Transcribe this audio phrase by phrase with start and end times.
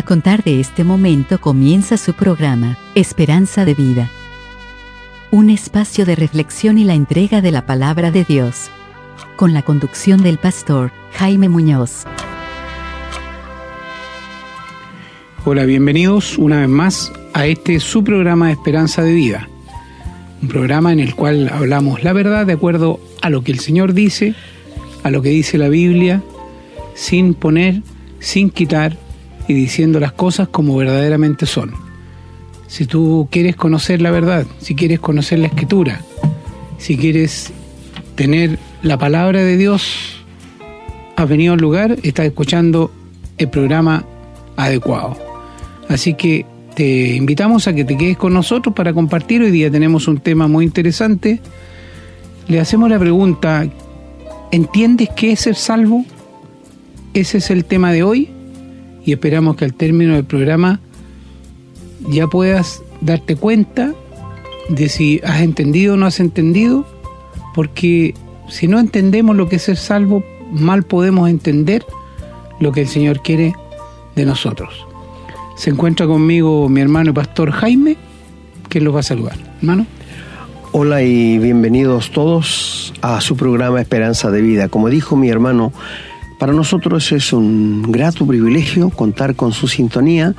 [0.00, 4.10] A contar de este momento comienza su programa, Esperanza de Vida.
[5.30, 8.70] Un espacio de reflexión y la entrega de la palabra de Dios.
[9.36, 12.04] Con la conducción del pastor Jaime Muñoz.
[15.44, 19.50] Hola, bienvenidos una vez más a este su programa Esperanza de Vida.
[20.40, 23.92] Un programa en el cual hablamos la verdad de acuerdo a lo que el Señor
[23.92, 24.34] dice,
[25.02, 26.22] a lo que dice la Biblia,
[26.94, 27.82] sin poner,
[28.18, 28.96] sin quitar
[29.48, 31.72] y diciendo las cosas como verdaderamente son.
[32.66, 36.02] Si tú quieres conocer la verdad, si quieres conocer la escritura,
[36.78, 37.52] si quieres
[38.14, 40.22] tener la palabra de Dios,
[41.16, 42.92] has venido al lugar, estás escuchando
[43.38, 44.04] el programa
[44.56, 45.16] adecuado.
[45.88, 49.42] Así que te invitamos a que te quedes con nosotros para compartir.
[49.42, 51.40] Hoy día tenemos un tema muy interesante.
[52.46, 53.66] Le hacemos la pregunta,
[54.52, 56.04] ¿entiendes qué es ser salvo?
[57.14, 58.30] Ese es el tema de hoy
[59.04, 60.80] y esperamos que al término del programa
[62.08, 63.94] ya puedas darte cuenta
[64.68, 66.86] de si has entendido o no has entendido,
[67.54, 68.14] porque
[68.48, 71.84] si no entendemos lo que es ser salvo, mal podemos entender
[72.60, 73.54] lo que el Señor quiere
[74.16, 74.86] de nosotros.
[75.56, 77.96] Se encuentra conmigo mi hermano pastor Jaime,
[78.68, 79.36] que los va a saludar.
[79.60, 79.86] Hermano.
[80.72, 84.68] Hola y bienvenidos todos a su programa Esperanza de Vida.
[84.68, 85.72] Como dijo mi hermano,
[86.40, 90.34] para nosotros es un grato privilegio contar con su sintonía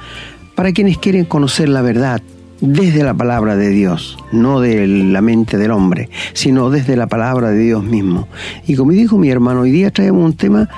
[0.55, 2.23] para quienes quieren conocer la verdad
[2.59, 7.51] desde la palabra de Dios, no de la mente del hombre, sino desde la palabra
[7.51, 8.27] de Dios mismo.
[8.65, 10.69] Y como dijo mi hermano, hoy día traemos un tema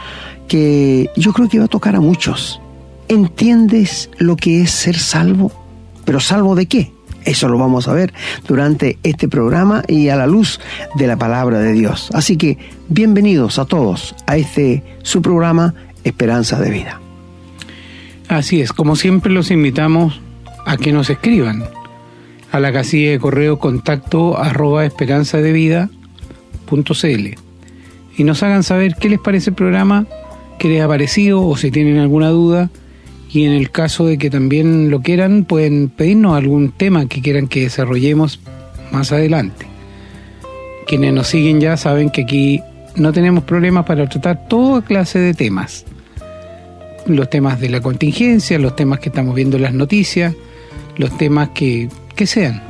[0.50, 2.60] que yo creo que va a tocar a muchos.
[3.08, 5.54] ¿Entiendes lo que es ser salvo?
[6.04, 6.92] ¿Pero salvo de qué?
[7.26, 8.14] Eso lo vamos a ver
[8.48, 10.60] durante este programa y a la luz
[10.96, 12.10] de la palabra de Dios.
[12.14, 12.58] Así que
[12.90, 17.00] bienvenidos a todos a este su programa Esperanza de Vida.
[18.28, 20.22] Así es, como siempre los invitamos
[20.66, 21.64] a que nos escriban
[22.52, 27.28] a la casilla de correo contacto arroba esperanzadevida.cl
[28.16, 30.06] y nos hagan saber qué les parece el programa,
[30.60, 32.70] qué les ha parecido o si tienen alguna duda
[33.34, 37.48] y en el caso de que también lo quieran, pueden pedirnos algún tema que quieran
[37.48, 38.40] que desarrollemos
[38.92, 39.66] más adelante.
[40.86, 42.62] Quienes nos siguen ya saben que aquí
[42.96, 45.84] no tenemos problemas para tratar toda clase de temas.
[47.08, 50.36] Los temas de la contingencia, los temas que estamos viendo en las noticias,
[50.98, 52.62] los temas que, que sean,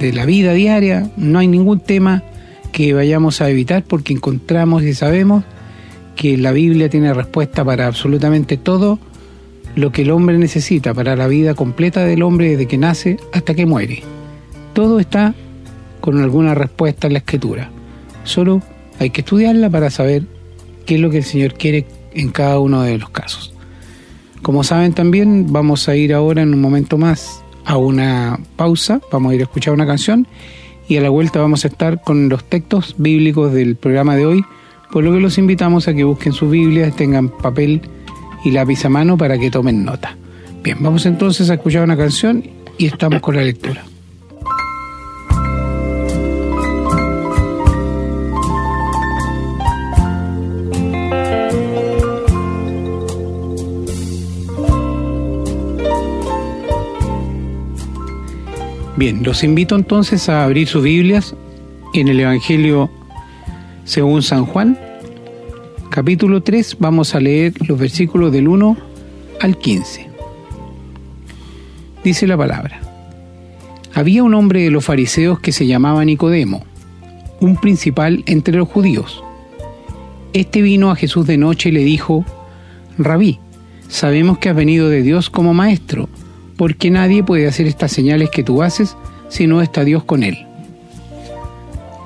[0.00, 2.24] de la vida diaria, no hay ningún tema
[2.72, 5.44] que vayamos a evitar porque encontramos y sabemos
[6.16, 8.98] que la Biblia tiene respuesta para absolutamente todo
[9.74, 13.54] lo que el hombre necesita para la vida completa del hombre desde que nace hasta
[13.54, 14.02] que muere.
[14.72, 15.34] Todo está
[16.00, 17.70] con alguna respuesta en la escritura.
[18.24, 18.62] Solo
[18.98, 20.24] hay que estudiarla para saber
[20.86, 23.52] qué es lo que el Señor quiere en cada uno de los casos.
[24.42, 29.32] Como saben también, vamos a ir ahora en un momento más a una pausa, vamos
[29.32, 30.26] a ir a escuchar una canción
[30.88, 34.44] y a la vuelta vamos a estar con los textos bíblicos del programa de hoy,
[34.90, 37.82] por lo que los invitamos a que busquen sus Biblias, tengan papel
[38.44, 40.16] y lápiz a mano para que tomen nota.
[40.62, 42.44] Bien, vamos entonces a escuchar una canción
[42.78, 43.84] y estamos con la lectura.
[58.96, 61.34] Bien, los invito entonces a abrir sus Biblias
[61.92, 62.88] en el Evangelio
[63.84, 64.78] según San Juan,
[65.92, 68.78] capítulo 3 vamos a leer los versículos del 1
[69.42, 70.08] al 15.
[72.02, 72.80] Dice la palabra.
[73.92, 76.64] Había un hombre de los fariseos que se llamaba Nicodemo,
[77.40, 79.22] un principal entre los judíos.
[80.32, 82.24] Este vino a Jesús de noche y le dijo,
[82.96, 83.38] Rabí,
[83.88, 86.08] sabemos que has venido de Dios como maestro,
[86.56, 88.96] porque nadie puede hacer estas señales que tú haces
[89.28, 90.38] si no está Dios con él.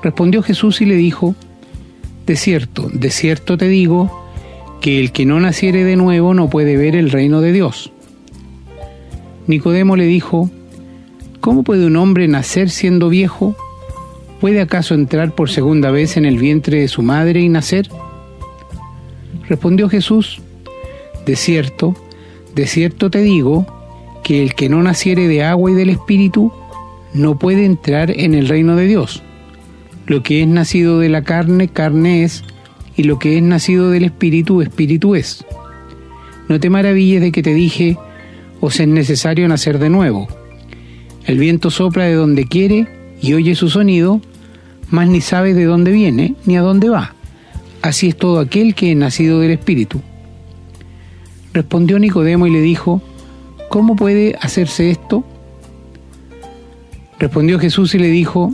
[0.03, 1.35] Respondió Jesús y le dijo,
[2.27, 4.27] de cierto, de cierto te digo,
[4.81, 7.91] que el que no naciere de nuevo no puede ver el reino de Dios.
[9.47, 10.49] Nicodemo le dijo,
[11.39, 13.55] ¿cómo puede un hombre nacer siendo viejo?
[14.41, 17.89] ¿Puede acaso entrar por segunda vez en el vientre de su madre y nacer?
[19.47, 20.41] Respondió Jesús,
[21.25, 21.95] de cierto,
[22.53, 23.65] de cierto te digo,
[24.23, 26.51] que el que no naciere de agua y del Espíritu
[27.13, 29.23] no puede entrar en el reino de Dios.
[30.07, 32.43] Lo que es nacido de la carne, carne es,
[32.95, 35.45] y lo que es nacido del espíritu, espíritu es.
[36.47, 37.97] No te maravilles de que te dije,
[38.61, 40.27] os es necesario nacer de nuevo.
[41.25, 42.87] El viento sopla de donde quiere
[43.21, 44.21] y oye su sonido,
[44.89, 47.13] mas ni sabe de dónde viene ni a dónde va.
[47.81, 50.01] Así es todo aquel que es nacido del espíritu.
[51.51, 53.01] Respondió Nicodemo y le dijo,
[53.69, 55.25] ¿cómo puede hacerse esto?
[57.19, 58.53] Respondió Jesús y le dijo,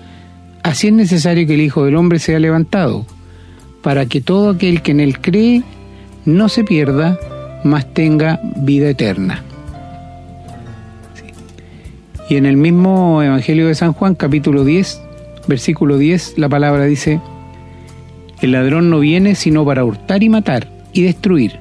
[0.63, 3.05] así es necesario que el Hijo del Hombre sea levantado,
[3.81, 5.63] para que todo aquel que en él cree
[6.25, 7.19] no se pierda,
[7.63, 9.43] mas tenga vida eterna.
[12.29, 15.01] Y en el mismo Evangelio de San Juan, capítulo 10,
[15.47, 17.19] versículo 10, la palabra dice,
[18.41, 21.59] el ladrón no viene sino para hurtar y matar y destruir.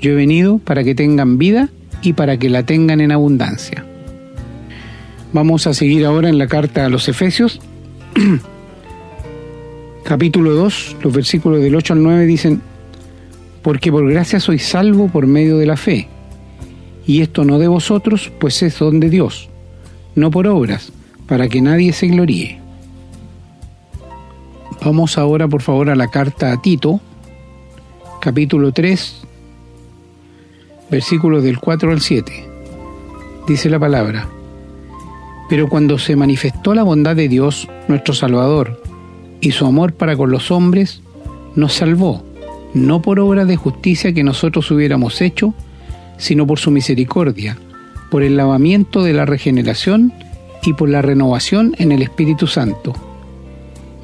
[0.00, 1.68] Yo he venido para que tengan vida
[2.02, 3.84] y para que la tengan en abundancia.
[5.32, 7.60] Vamos a seguir ahora en la carta a los Efesios.
[10.04, 12.62] Capítulo 2, los versículos del 8 al 9 dicen,
[13.62, 16.08] porque por gracia sois salvo por medio de la fe.
[17.06, 19.48] Y esto no de vosotros, pues es don de Dios,
[20.14, 20.92] no por obras,
[21.26, 22.60] para que nadie se gloríe.
[24.82, 27.00] Vamos ahora, por favor, a la carta a Tito,
[28.20, 29.22] capítulo 3,
[30.90, 32.48] versículos del 4 al 7.
[33.46, 34.28] Dice la palabra,
[35.48, 38.82] pero cuando se manifestó la bondad de Dios, nuestro Salvador,
[39.40, 41.02] y su amor para con los hombres,
[41.54, 42.24] nos salvó
[42.74, 45.54] no por obra de justicia que nosotros hubiéramos hecho,
[46.18, 47.56] sino por su misericordia,
[48.10, 50.12] por el lavamiento de la regeneración
[50.62, 52.92] y por la renovación en el Espíritu Santo,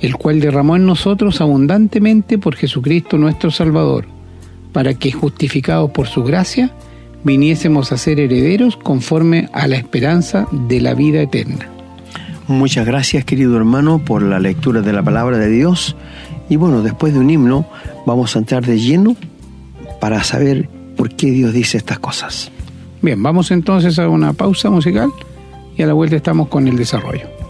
[0.00, 4.06] el cual derramó en nosotros abundantemente por Jesucristo nuestro Salvador,
[4.72, 6.70] para que, justificados por su gracia,
[7.24, 11.68] viniésemos a ser herederos conforme a la esperanza de la vida eterna.
[12.48, 15.96] Muchas gracias querido hermano por la lectura de la palabra de Dios
[16.48, 17.66] y bueno, después de un himno
[18.04, 19.16] vamos a entrar de lleno
[20.00, 22.50] para saber por qué Dios dice estas cosas.
[23.00, 25.10] Bien, vamos entonces a una pausa musical
[25.76, 27.41] y a la vuelta estamos con el desarrollo.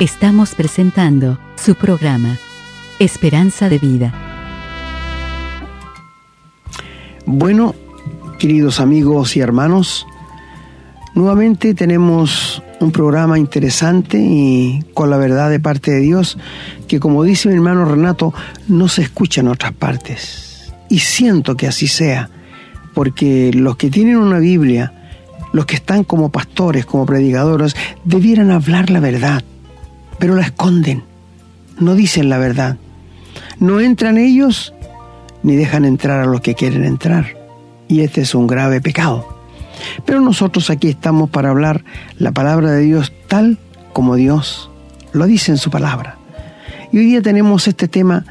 [0.00, 2.38] Estamos presentando su programa,
[3.00, 4.14] Esperanza de Vida.
[7.26, 7.74] Bueno,
[8.38, 10.06] queridos amigos y hermanos,
[11.16, 16.38] nuevamente tenemos un programa interesante y con la verdad de parte de Dios
[16.86, 18.32] que como dice mi hermano Renato,
[18.68, 20.72] no se escucha en otras partes.
[20.88, 22.30] Y siento que así sea,
[22.94, 24.92] porque los que tienen una Biblia,
[25.52, 27.74] los que están como pastores, como predicadores,
[28.04, 29.42] debieran hablar la verdad
[30.18, 31.04] pero la esconden,
[31.78, 32.76] no dicen la verdad.
[33.58, 34.74] No entran ellos
[35.42, 37.36] ni dejan entrar a los que quieren entrar.
[37.88, 39.38] Y este es un grave pecado.
[40.04, 41.84] Pero nosotros aquí estamos para hablar
[42.18, 43.58] la palabra de Dios tal
[43.92, 44.70] como Dios
[45.12, 46.18] lo dice en su palabra.
[46.92, 48.24] Y hoy día tenemos este tema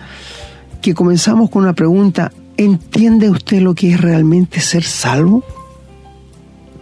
[0.81, 5.43] que comenzamos con una pregunta, ¿entiende usted lo que es realmente ser salvo?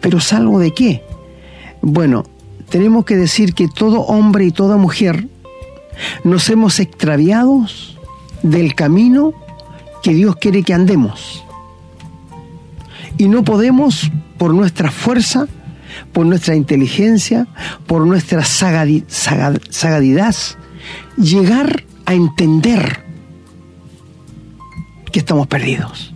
[0.02, 1.04] ¿Pero salvo de qué?
[1.82, 2.24] Bueno,
[2.70, 5.28] tenemos que decir que todo hombre y toda mujer
[6.24, 7.66] nos hemos extraviado
[8.44, 9.34] del camino
[10.04, 11.44] que Dios quiere que andemos.
[13.18, 15.48] Y no podemos, por nuestra fuerza,
[16.12, 17.48] por nuestra inteligencia,
[17.88, 19.06] por nuestra sagadidad,
[21.18, 23.04] llegar a entender
[25.12, 26.14] que estamos perdidos.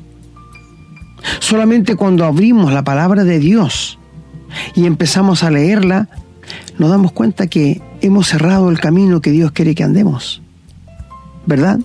[1.39, 3.97] Solamente cuando abrimos la palabra de Dios
[4.75, 6.09] y empezamos a leerla,
[6.79, 10.41] nos damos cuenta que hemos cerrado el camino que Dios quiere que andemos.
[11.45, 11.79] ¿Verdad?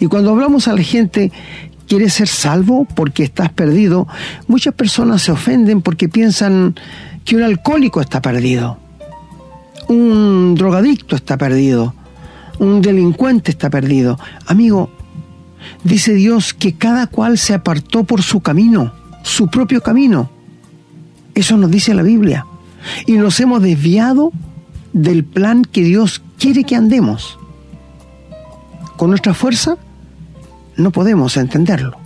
[0.00, 1.30] Y cuando hablamos a la gente,
[1.86, 4.08] ¿quieres ser salvo porque estás perdido?
[4.48, 6.74] Muchas personas se ofenden porque piensan
[7.24, 8.78] que un alcohólico está perdido,
[9.88, 11.94] un drogadicto está perdido,
[12.58, 14.18] un delincuente está perdido.
[14.46, 14.90] Amigo,
[15.82, 20.30] dice Dios que cada cual se apartó por su camino, su propio camino.
[21.34, 22.46] Eso nos dice la Biblia
[23.06, 24.32] y nos hemos desviado
[24.92, 27.38] del plan que Dios quiere que andemos.
[28.96, 29.76] Con nuestra fuerza
[30.76, 31.96] no podemos entenderlo.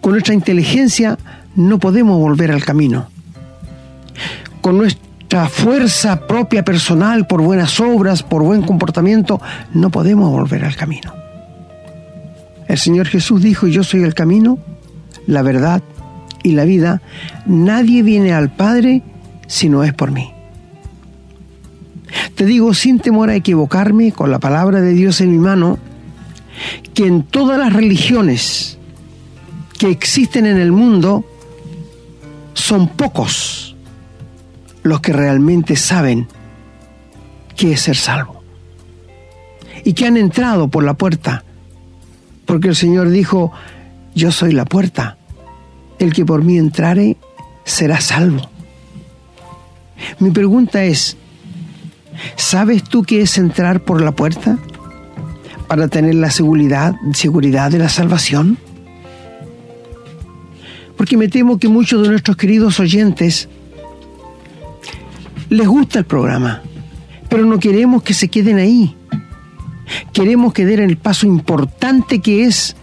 [0.00, 1.18] Con nuestra inteligencia
[1.56, 3.08] no podemos volver al camino.
[4.60, 9.40] Con nuestra fuerza propia personal, por buenas obras, por buen comportamiento,
[9.72, 11.12] no podemos volver al camino.
[12.68, 14.58] El Señor Jesús dijo, yo soy el camino,
[15.26, 15.82] la verdad
[16.42, 17.02] y la vida,
[17.46, 19.02] nadie viene al Padre
[19.52, 20.32] si no es por mí.
[22.34, 25.78] Te digo sin temor a equivocarme con la palabra de Dios en mi mano,
[26.94, 28.78] que en todas las religiones
[29.78, 31.26] que existen en el mundo,
[32.54, 33.76] son pocos
[34.82, 36.28] los que realmente saben
[37.54, 38.42] qué es ser salvo.
[39.84, 41.44] Y que han entrado por la puerta,
[42.46, 43.52] porque el Señor dijo,
[44.14, 45.18] yo soy la puerta,
[45.98, 47.18] el que por mí entrare
[47.64, 48.51] será salvo.
[50.18, 51.16] Mi pregunta es,
[52.36, 54.58] ¿sabes tú qué es entrar por la puerta
[55.68, 58.58] para tener la seguridad, seguridad de la salvación?
[60.96, 63.48] Porque me temo que muchos de nuestros queridos oyentes
[65.48, 66.62] les gusta el programa,
[67.28, 68.96] pero no queremos que se queden ahí.
[70.12, 72.76] Queremos que den el paso importante que es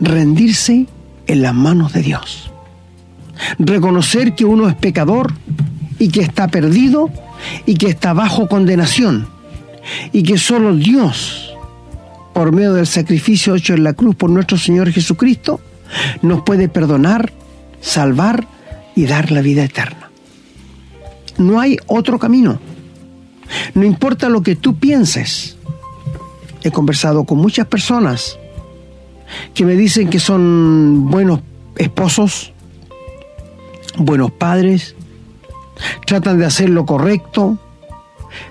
[0.00, 0.86] rendirse
[1.26, 2.50] en las manos de Dios.
[3.58, 5.32] Reconocer que uno es pecador
[5.98, 7.10] y que está perdido
[7.66, 9.28] y que está bajo condenación
[10.12, 11.52] y que solo Dios,
[12.32, 15.60] por medio del sacrificio hecho en la cruz por nuestro Señor Jesucristo,
[16.22, 17.32] nos puede perdonar,
[17.80, 18.46] salvar
[18.94, 20.10] y dar la vida eterna.
[21.38, 22.60] No hay otro camino.
[23.74, 25.56] No importa lo que tú pienses.
[26.62, 28.38] He conversado con muchas personas
[29.54, 31.40] que me dicen que son buenos
[31.76, 32.52] esposos,
[33.96, 34.96] buenos padres,
[36.06, 37.58] tratan de hacer lo correcto,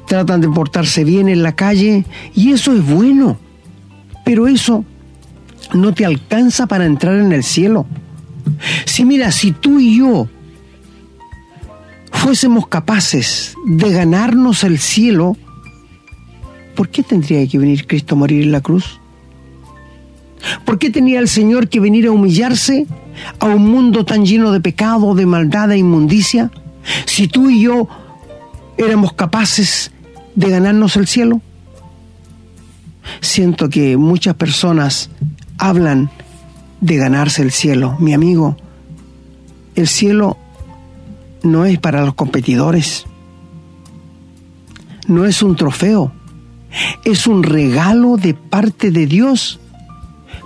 [0.08, 3.38] tratan de portarse bien en la calle y eso es bueno,
[4.26, 4.84] pero eso
[5.74, 7.86] no te alcanza para entrar en el cielo.
[8.86, 10.28] Si mira, si tú y yo
[12.12, 15.38] fuésemos capaces de ganarnos el cielo,
[16.76, 19.00] ¿por qué tendría que venir Cristo a morir en la cruz?
[20.66, 22.86] ¿Por qué tenía el Señor que venir a humillarse
[23.40, 26.52] a un mundo tan lleno de pecado, de maldad e inmundicia?
[27.06, 27.88] Si tú y yo
[28.78, 29.92] éramos capaces
[30.38, 31.42] de ganarnos el cielo.
[33.22, 35.10] Siento que muchas personas
[35.58, 36.12] hablan
[36.80, 37.98] de ganarse el cielo.
[38.00, 38.56] Mi amigo,
[39.76, 40.38] el cielo
[41.42, 43.06] no es para los competidores.
[45.08, 46.12] No es un trofeo.
[47.04, 49.60] Es un regalo de parte de Dios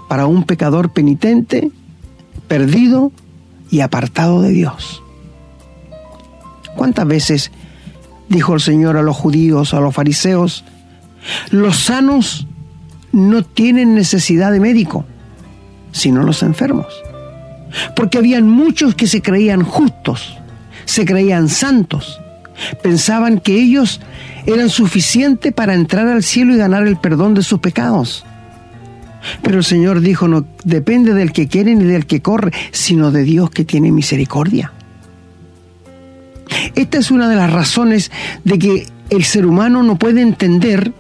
[0.08, 1.70] para un pecador penitente,
[2.48, 3.12] perdido
[3.70, 5.04] y apartado de Dios.
[6.76, 7.52] ¿Cuántas veces
[8.30, 10.64] dijo el Señor a los judíos, a los fariseos,
[11.50, 12.48] los sanos
[13.12, 15.06] no tienen necesidad de médico,
[15.92, 16.88] sino los enfermos?
[17.96, 20.38] Porque habían muchos que se creían justos,
[20.86, 22.20] se creían santos,
[22.82, 24.02] pensaban que ellos
[24.46, 28.26] eran suficientes para entrar al cielo y ganar el perdón de sus pecados.
[29.44, 33.24] Pero el Señor dijo, no depende del que quiere ni del que corre, sino de
[33.24, 34.74] Dios que tiene misericordia.
[36.76, 38.12] Esta es una de las razones
[38.44, 40.94] de que el ser humano no puede entender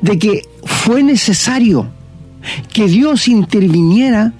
[0.00, 1.88] de que fue necesario
[2.72, 4.32] que Dios interviniera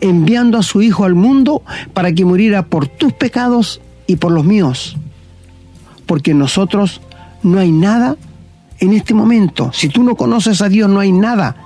[0.00, 1.62] enviando a su Hijo al mundo
[1.92, 4.96] para que muriera por tus pecados y por los míos.
[6.06, 7.00] Porque nosotros
[7.42, 8.16] no hay nada
[8.78, 9.70] en este momento.
[9.72, 11.56] Si tú no conoces a Dios, no hay nada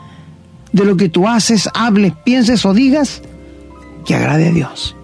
[0.72, 3.22] de lo que tú haces, hables, pienses o digas
[4.04, 4.94] que agrade a Dios.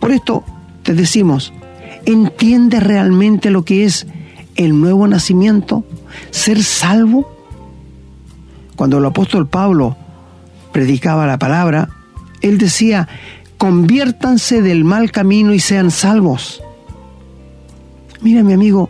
[0.00, 0.44] Por esto
[0.88, 1.52] te decimos,
[2.06, 4.06] ¿entiendes realmente lo que es
[4.56, 5.84] el nuevo nacimiento?
[6.30, 7.30] ¿Ser salvo?
[8.74, 9.98] Cuando el apóstol Pablo
[10.72, 11.90] predicaba la palabra,
[12.40, 13.06] él decía,
[13.58, 16.62] conviértanse del mal camino y sean salvos.
[18.22, 18.88] Mira mi amigo,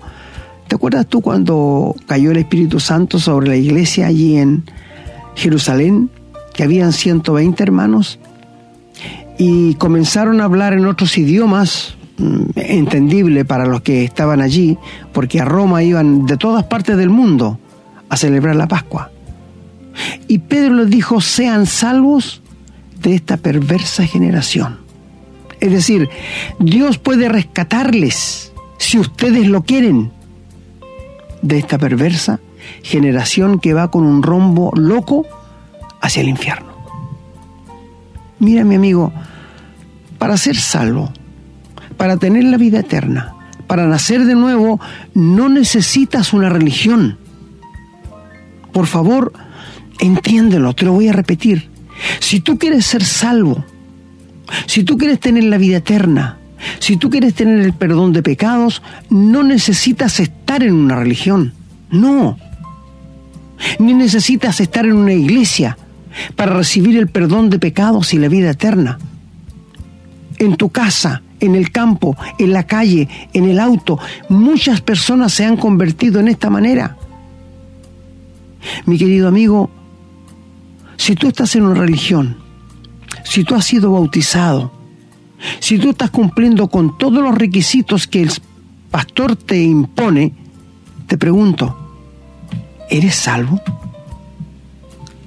[0.68, 4.62] ¿te acuerdas tú cuando cayó el Espíritu Santo sobre la iglesia allí en
[5.34, 6.10] Jerusalén,
[6.54, 8.20] que habían 120 hermanos,
[9.38, 14.76] y comenzaron a hablar en otros idiomas, mm, entendible para los que estaban allí,
[15.12, 17.58] porque a Roma iban de todas partes del mundo
[18.08, 19.10] a celebrar la Pascua.
[20.26, 22.42] Y Pedro les dijo, sean salvos
[23.00, 24.78] de esta perversa generación.
[25.60, 26.08] Es decir,
[26.58, 30.12] Dios puede rescatarles, si ustedes lo quieren,
[31.42, 32.40] de esta perversa
[32.82, 35.24] generación que va con un rombo loco
[36.00, 36.77] hacia el infierno.
[38.40, 39.12] Mira, mi amigo,
[40.18, 41.12] para ser salvo,
[41.96, 43.34] para tener la vida eterna,
[43.66, 44.80] para nacer de nuevo,
[45.14, 47.18] no necesitas una religión.
[48.72, 49.32] Por favor,
[49.98, 51.68] entiéndelo, te lo voy a repetir.
[52.20, 53.64] Si tú quieres ser salvo,
[54.66, 56.38] si tú quieres tener la vida eterna,
[56.78, 61.52] si tú quieres tener el perdón de pecados, no necesitas estar en una religión.
[61.90, 62.36] No
[63.78, 65.76] ni necesitas estar en una iglesia,
[66.36, 68.98] para recibir el perdón de pecados y la vida eterna.
[70.38, 73.98] En tu casa, en el campo, en la calle, en el auto,
[74.28, 76.96] muchas personas se han convertido en esta manera.
[78.86, 79.70] Mi querido amigo,
[80.96, 82.36] si tú estás en una religión,
[83.24, 84.72] si tú has sido bautizado,
[85.60, 88.30] si tú estás cumpliendo con todos los requisitos que el
[88.90, 90.34] pastor te impone,
[91.06, 91.76] te pregunto,
[92.90, 93.60] ¿eres salvo?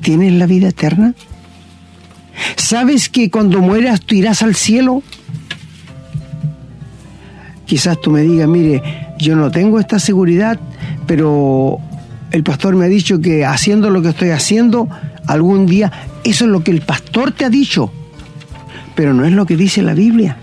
[0.02, 1.14] ¿Tienes la vida eterna?
[2.58, 5.04] ¿Sabes que cuando mueras tú irás al cielo?
[7.66, 8.82] Quizás tú me digas, mire,
[9.18, 10.60] yo no tengo esta seguridad,
[11.06, 11.80] pero
[12.32, 14.90] el pastor me ha dicho que haciendo lo que estoy haciendo,
[15.28, 15.92] algún día,
[16.24, 17.92] eso es lo que el pastor te ha dicho,
[18.96, 20.38] pero no es lo que dice la Biblia.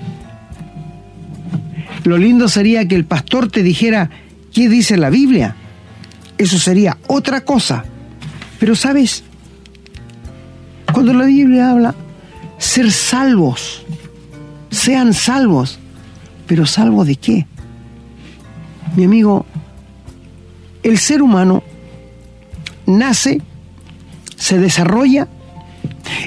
[2.05, 4.11] Lo lindo sería que el pastor te dijera,
[4.53, 5.57] ¿qué dice la Biblia?
[6.39, 7.85] Eso sería otra cosa.
[8.59, 9.25] Pero sabes,
[10.99, 11.95] cuando la Biblia habla,
[12.59, 13.85] ser salvos,
[14.69, 15.79] sean salvos,
[16.49, 17.47] pero salvos de qué?
[18.97, 19.47] Mi amigo,
[20.83, 21.63] el ser humano
[22.85, 23.41] nace,
[24.35, 25.29] se desarrolla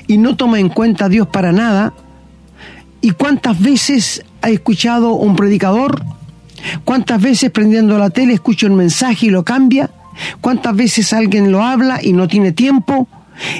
[0.08, 1.94] y no toma en cuenta a Dios para nada.
[3.02, 6.02] ¿Y cuántas veces ha escuchado un predicador?
[6.86, 9.92] ¿Cuántas veces prendiendo la tele escucha un mensaje y lo cambia?
[10.40, 13.10] ¿Cuántas veces alguien lo habla y no tiene tiempo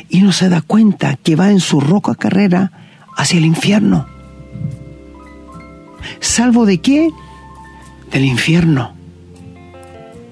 [0.10, 2.72] y no se da cuenta que va en su roca carrera
[3.18, 4.06] hacia el infierno?
[6.20, 7.10] ¿Salvo de qué?
[8.12, 8.94] Del infierno,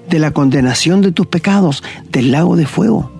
[0.08, 3.10] de la condenación de tus pecados, del lago de fuego.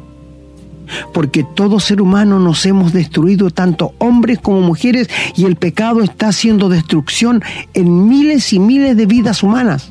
[1.14, 6.28] Porque todo ser humano nos hemos destruido, tanto hombres como mujeres, y el pecado está
[6.28, 7.42] haciendo destrucción
[7.74, 9.90] en miles y miles de vidas humanas.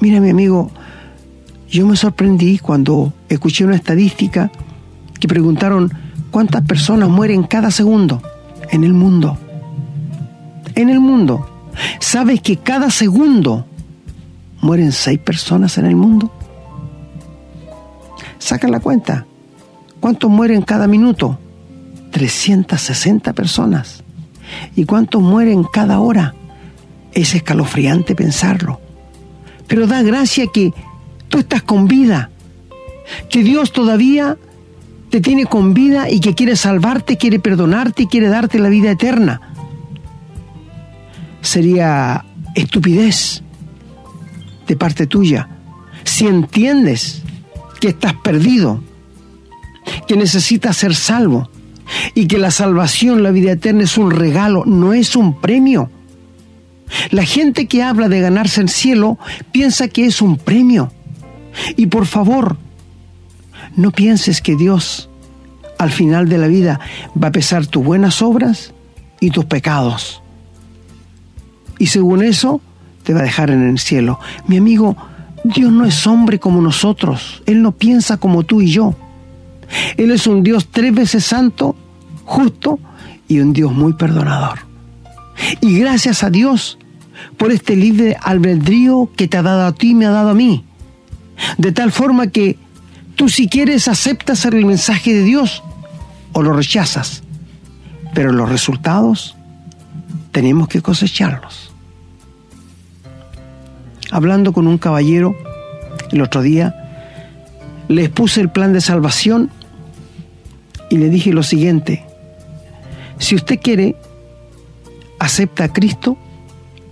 [0.00, 0.70] Mira, mi amigo,
[1.68, 4.50] yo me sorprendí cuando escuché una estadística
[5.18, 5.92] que preguntaron
[6.30, 8.22] cuántas personas mueren cada segundo
[8.70, 9.38] en el mundo.
[10.74, 11.48] En el mundo.
[12.00, 13.66] ¿Sabes que cada segundo
[14.60, 16.32] mueren seis personas en el mundo?
[18.38, 19.26] Saca la cuenta.
[20.00, 21.38] ¿Cuántos mueren cada minuto?
[22.12, 24.02] 360 personas.
[24.76, 26.34] ¿Y cuántos mueren cada hora?
[27.12, 28.80] Es escalofriante pensarlo.
[29.66, 30.72] Pero da gracia que
[31.28, 32.30] Tú estás con vida.
[33.30, 34.36] Que Dios todavía
[35.10, 38.90] te tiene con vida y que quiere salvarte, quiere perdonarte y quiere darte la vida
[38.90, 39.40] eterna.
[41.40, 43.42] Sería estupidez
[44.66, 45.48] de parte tuya
[46.08, 47.22] si entiendes
[47.80, 48.82] que estás perdido,
[50.06, 51.50] que necesitas ser salvo
[52.14, 55.90] y que la salvación, la vida eterna es un regalo, no es un premio.
[57.10, 59.18] La gente que habla de ganarse el cielo
[59.52, 60.92] piensa que es un premio.
[61.76, 62.56] Y por favor,
[63.78, 65.08] no pienses que Dios
[65.78, 66.80] al final de la vida
[67.20, 68.74] va a pesar tus buenas obras
[69.20, 70.20] y tus pecados.
[71.78, 72.60] Y según eso,
[73.04, 74.18] te va a dejar en el cielo.
[74.48, 74.96] Mi amigo,
[75.44, 77.40] Dios no es hombre como nosotros.
[77.46, 78.96] Él no piensa como tú y yo.
[79.96, 81.76] Él es un Dios tres veces santo,
[82.24, 82.80] justo
[83.28, 84.58] y un Dios muy perdonador.
[85.60, 86.78] Y gracias a Dios
[87.36, 90.34] por este libre albedrío que te ha dado a ti y me ha dado a
[90.34, 90.64] mí.
[91.58, 92.58] De tal forma que
[93.18, 95.62] tú si quieres aceptas el mensaje de Dios
[96.32, 97.24] o lo rechazas.
[98.14, 99.36] Pero los resultados
[100.30, 101.72] tenemos que cosecharlos.
[104.12, 105.36] Hablando con un caballero
[106.12, 106.74] el otro día,
[107.88, 109.50] le expuse el plan de salvación
[110.88, 112.06] y le dije lo siguiente,
[113.18, 113.96] si usted quiere,
[115.18, 116.16] acepta a Cristo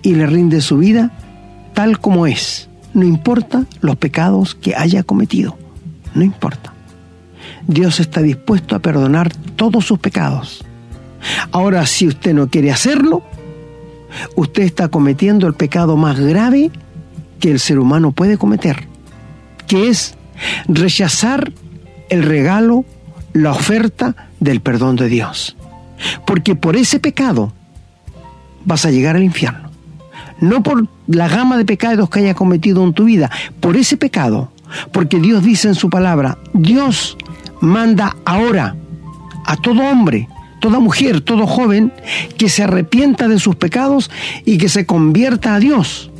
[0.02, 1.12] y le rinde su vida
[1.72, 5.58] tal como es no importa los pecados que haya cometido,
[6.16, 6.72] no importa.
[7.66, 10.64] Dios está dispuesto a perdonar todos sus pecados.
[11.52, 13.22] Ahora, si usted no quiere hacerlo,
[14.34, 16.70] usted está cometiendo el pecado más grave
[17.40, 18.86] que el ser humano puede cometer,
[19.66, 20.14] que es
[20.68, 21.52] rechazar
[22.08, 22.84] el regalo,
[23.32, 25.56] la oferta del perdón de Dios.
[26.26, 27.52] Porque por ese pecado
[28.64, 29.66] vas a llegar al infierno
[30.40, 34.52] no por la gama de pecados que haya cometido en tu vida, por ese pecado,
[34.92, 37.16] porque Dios dice en su palabra, Dios
[37.60, 38.76] manda ahora
[39.44, 40.28] a todo hombre,
[40.60, 41.92] toda mujer, todo joven,
[42.36, 44.10] que se arrepienta de sus pecados
[44.44, 46.10] y que se convierta a Dios,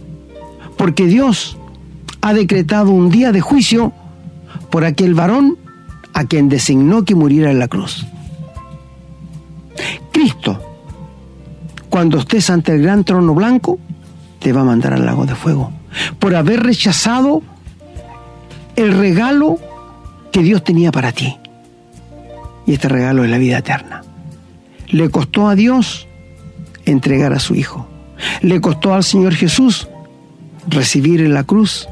[0.76, 1.56] porque Dios
[2.20, 3.92] ha decretado un día de juicio
[4.70, 5.58] por aquel varón
[6.12, 8.06] a quien designó que muriera en la cruz.
[10.12, 10.60] Cristo,
[11.90, 13.78] cuando estés ante el gran trono blanco,
[14.38, 15.72] te va a mandar al lago de fuego
[16.18, 17.42] por haber rechazado
[18.76, 19.58] el regalo
[20.32, 21.36] que Dios tenía para ti.
[22.66, 24.02] Y este regalo es la vida eterna.
[24.88, 26.06] Le costó a Dios
[26.84, 27.88] entregar a su Hijo.
[28.42, 29.88] Le costó al Señor Jesús
[30.68, 31.88] recibir en la cruz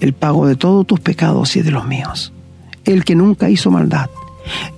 [0.00, 2.32] el pago de todos tus pecados y de los míos.
[2.84, 4.08] El que nunca hizo maldad,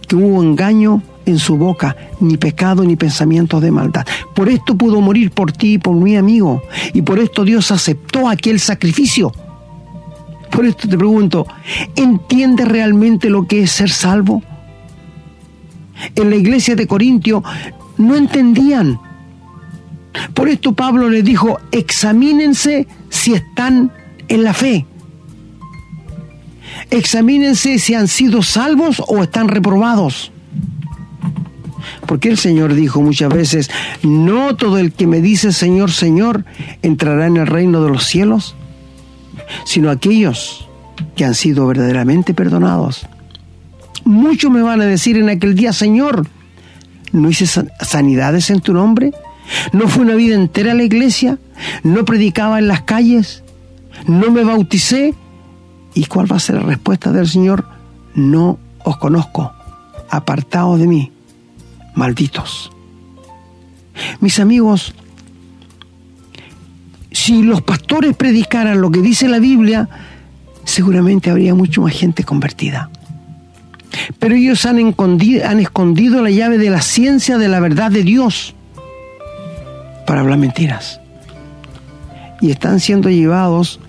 [0.09, 4.07] que hubo engaño en su boca, ni pecado ni pensamientos de maldad.
[4.35, 6.63] Por esto pudo morir por ti y por mi amigo.
[6.93, 9.33] Y por esto Dios aceptó aquel sacrificio.
[10.51, 11.47] Por esto te pregunto,
[11.97, 14.43] ¿entiendes realmente lo que es ser salvo?
[16.15, 17.43] En la iglesia de Corintio
[17.99, 18.99] no entendían.
[20.35, 23.93] Por esto Pablo les dijo, examínense si están
[24.29, 24.87] en la fe.
[26.91, 30.33] Examínense si han sido salvos o están reprobados.
[32.07, 33.71] Porque el Señor dijo muchas veces,
[34.03, 36.45] no todo el que me dice Señor, Señor,
[36.83, 38.57] entrará en el reino de los cielos,
[39.65, 40.69] sino aquellos
[41.17, 43.07] que han sido verdaderamente perdonados.
[44.05, 46.27] Muchos me van a decir en aquel día, Señor,
[47.13, 47.47] ¿no hice
[47.81, 49.13] sanidades en tu nombre?
[49.73, 51.39] ¿No fue una vida entera a la iglesia?
[51.83, 53.43] ¿No predicaba en las calles?
[54.07, 55.15] ¿No me bauticé?
[55.95, 57.67] ¿Y cuál va a ser la respuesta del Señor?
[58.15, 59.53] No os conozco,
[60.09, 61.13] apartados de mí,
[61.95, 62.71] malditos.
[64.21, 64.95] Mis amigos,
[67.13, 69.89] si los pastores predicaran lo que dice la Biblia,
[70.65, 72.91] seguramente habría mucho más gente convertida.
[74.19, 78.55] Pero ellos han escondido, la llave de la ciencia de la verdad de Dios
[80.07, 81.01] para hablar mentiras.
[82.41, 83.81] Y están siendo llevados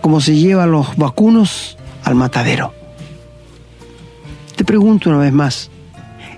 [0.00, 2.72] como se llevan los vacunos al matadero.
[4.56, 5.70] Te pregunto una vez más,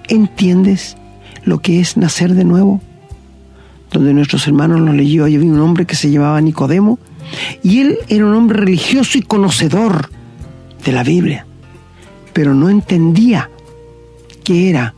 [0.09, 0.96] ¿entiendes
[1.44, 2.81] lo que es nacer de nuevo?
[3.92, 6.98] Donde nuestros hermanos nos leyó, había un hombre que se llamaba Nicodemo,
[7.62, 10.11] y él era un hombre religioso y conocedor
[10.85, 11.46] de la Biblia,
[12.33, 13.50] pero no entendía
[14.44, 14.94] qué era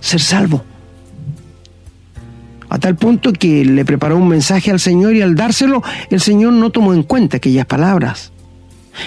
[0.00, 0.64] ser salvo.
[2.68, 6.52] A tal punto que le preparó un mensaje al Señor y al dárselo, el Señor
[6.54, 8.32] no tomó en cuenta aquellas palabras.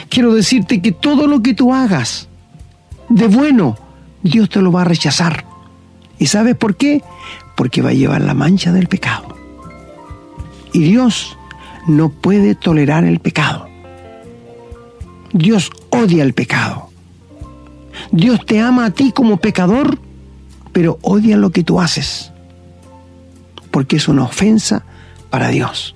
[0.09, 2.29] Quiero decirte que todo lo que tú hagas
[3.09, 3.77] de bueno,
[4.23, 5.45] Dios te lo va a rechazar.
[6.19, 7.03] ¿Y sabes por qué?
[7.57, 9.35] Porque va a llevar la mancha del pecado.
[10.71, 11.37] Y Dios
[11.87, 13.67] no puede tolerar el pecado.
[15.33, 16.89] Dios odia el pecado.
[18.11, 19.99] Dios te ama a ti como pecador,
[20.71, 22.31] pero odia lo que tú haces,
[23.71, 24.85] porque es una ofensa
[25.29, 25.95] para Dios.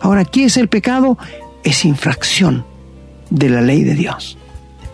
[0.00, 1.18] Ahora, ¿qué es el pecado?
[1.64, 2.64] Es infracción
[3.30, 4.36] de la ley de Dios.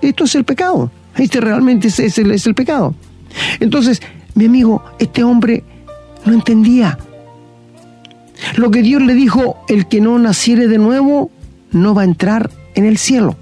[0.01, 0.91] Esto es el pecado.
[1.17, 2.95] Este realmente es, el, es el pecado.
[3.59, 4.01] Entonces,
[4.35, 5.65] mi amigo, este hombre
[6.25, 6.99] no entendía.
[8.57, 11.31] Lo que Dios le dijo, el que no naciere de nuevo
[11.73, 13.37] no va a entrar en el cielo.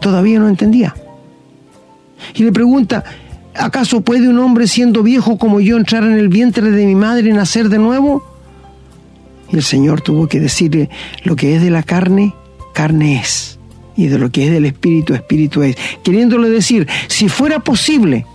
[0.00, 0.94] Todavía no entendía.
[2.34, 3.04] Y le pregunta,
[3.54, 7.28] ¿acaso puede un hombre siendo viejo como yo entrar en el vientre de mi madre
[7.28, 8.24] y nacer de nuevo?
[9.50, 10.90] Y el Señor tuvo que decirle,
[11.24, 12.34] lo que es de la carne,
[12.74, 13.58] carne es.
[13.96, 15.76] Y de lo que es del espíritu, espíritu es.
[16.04, 18.26] Queriéndole decir, si fuera posible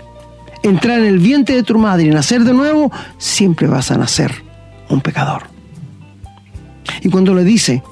[0.63, 4.43] entrar en el vientre de tu madre y nacer de nuevo, siempre vas a nacer
[4.89, 5.43] un pecador.
[7.01, 7.83] Y cuando le dice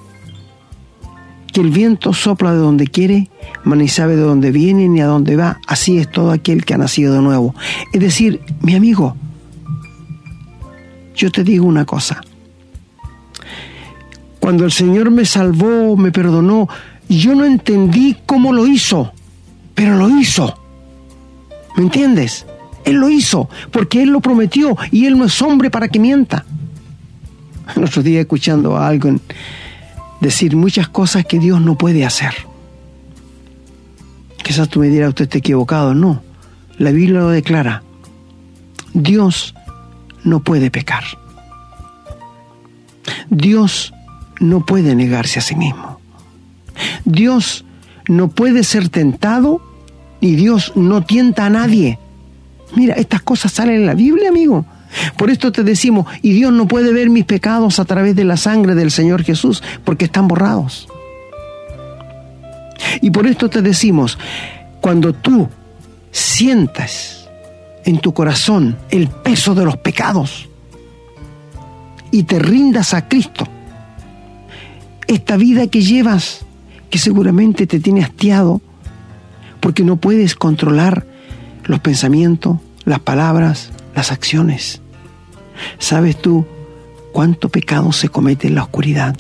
[1.52, 3.30] que el viento sopla de donde quiere,
[3.64, 6.74] mas ni sabe de dónde viene ni a dónde va, así es todo aquel que
[6.74, 7.54] ha nacido de nuevo.
[7.92, 9.16] Es decir, mi amigo,
[11.16, 12.22] yo te digo una cosa.
[14.40, 16.68] Cuando el Señor me salvó, me perdonó,
[17.10, 19.12] yo no entendí cómo lo hizo,
[19.76, 20.58] pero lo hizo.
[21.76, 22.46] ¿Me entiendes?
[22.86, 26.46] Él lo hizo porque Él lo prometió y Él no es hombre para que mienta.
[27.76, 29.22] El otro día escuchando a alguien
[30.20, 32.34] decir muchas cosas que Dios no puede hacer.
[34.44, 35.94] Quizás tú me dirás, usted está equivocado.
[35.94, 36.22] No,
[36.78, 37.84] la Biblia lo declara.
[38.94, 39.56] Dios
[40.24, 41.04] no puede pecar.
[43.30, 43.94] Dios
[44.40, 46.00] no puede negarse a sí mismo.
[47.06, 47.66] Dios
[48.08, 49.62] no puede ser tentado
[50.20, 52.00] y Dios no tienta a nadie.
[52.76, 54.66] Mira, estas cosas salen en la Biblia, amigo.
[55.18, 58.38] Por esto te decimos, y Dios no puede ver mis pecados a través de la
[58.38, 60.88] sangre del Señor Jesús, porque están borrados.
[63.02, 64.18] Y por esto te decimos,
[64.82, 65.48] cuando tú
[66.12, 67.30] sientas
[67.86, 70.50] en tu corazón el peso de los pecados
[72.12, 73.48] y te rindas a Cristo,
[75.08, 76.46] esta vida que llevas,
[76.90, 78.62] que seguramente te tiene hastiado,
[79.60, 81.06] porque no puedes controlar
[81.72, 84.82] los pensamientos, las palabras, las acciones.
[85.80, 86.46] ¿Sabes tú
[87.14, 89.16] cuánto pecado se comete en la oscuridad?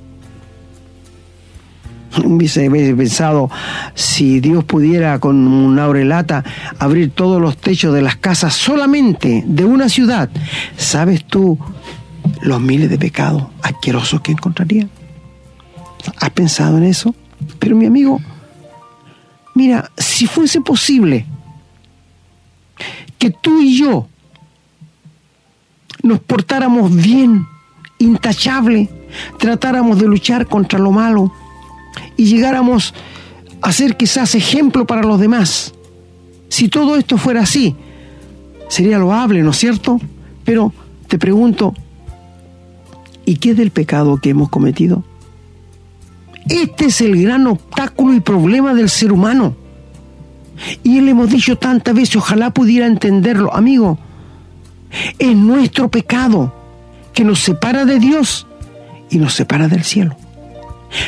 [2.25, 3.49] Hubiese pensado,
[3.95, 6.43] si Dios pudiera con una aurelata
[6.77, 10.29] abrir todos los techos de las casas solamente de una ciudad,
[10.75, 11.57] ¿sabes tú
[12.41, 14.89] los miles de pecados asquerosos que encontraría?
[16.19, 17.15] ¿Has pensado en eso?
[17.59, 18.19] Pero mi amigo,
[19.55, 21.25] mira, si fuese posible
[23.21, 24.07] que tú y yo
[26.01, 27.45] nos portáramos bien,
[27.99, 28.89] intachable,
[29.37, 31.31] tratáramos de luchar contra lo malo
[32.17, 32.95] y llegáramos
[33.61, 35.75] a ser quizás ejemplo para los demás.
[36.49, 37.75] Si todo esto fuera así,
[38.69, 40.01] sería loable, ¿no es cierto?
[40.43, 40.73] Pero
[41.07, 41.75] te pregunto,
[43.23, 45.03] ¿y qué del pecado que hemos cometido?
[46.49, 49.60] Este es el gran obstáculo y problema del ser humano.
[50.83, 53.97] Y le hemos dicho tantas veces, ojalá pudiera entenderlo, amigo.
[55.17, 56.53] Es nuestro pecado
[57.13, 58.47] que nos separa de Dios
[59.09, 60.15] y nos separa del cielo.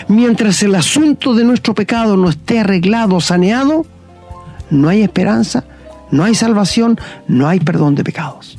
[0.08, 3.86] Mientras el asunto de nuestro pecado no esté arreglado, saneado,
[4.70, 5.66] no hay esperanza,
[6.12, 8.58] no hay salvación, no hay perdón de pecados.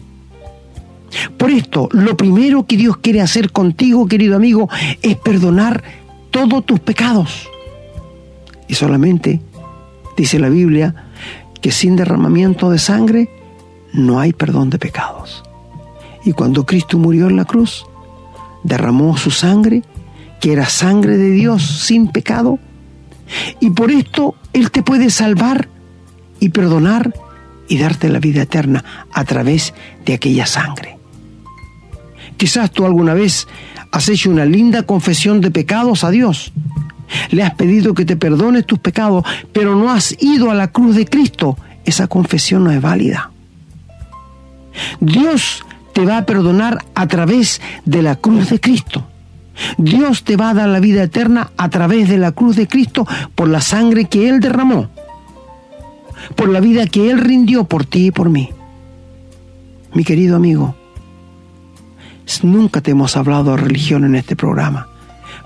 [1.39, 4.69] Por esto, lo primero que Dios quiere hacer contigo, querido amigo,
[5.03, 5.83] es perdonar
[6.31, 7.49] todos tus pecados.
[8.69, 9.41] Y solamente
[10.17, 10.95] dice la Biblia
[11.61, 13.31] que sin derramamiento de sangre
[13.93, 15.43] no hay perdón de pecados.
[16.25, 17.87] Y cuando Cristo murió en la cruz,
[18.63, 19.83] derramó su sangre,
[20.41, 22.59] que era sangre de Dios sin pecado,
[23.61, 25.69] y por esto Él te puede salvar
[26.41, 27.15] y perdonar
[27.69, 29.75] y darte la vida eterna a través
[30.05, 30.99] de aquella sangre.
[32.37, 33.47] Quizás tú alguna vez
[33.91, 36.53] has hecho una linda confesión de pecados a Dios,
[37.31, 40.97] le has pedido que te perdones tus pecados, pero no has ido a la cruz
[40.97, 43.31] de Cristo, esa confesión no es válida.
[45.01, 49.07] Dios te va a perdonar a través de la cruz de Cristo.
[49.79, 53.07] Dios te va a dar la vida eterna a través de la cruz de Cristo
[53.35, 54.89] por la sangre que Él derramó,
[56.35, 58.51] por la vida que Él rindió por ti y por mí.
[59.93, 60.75] Mi querido amigo,
[62.43, 64.89] nunca te hemos hablado de religión en este programa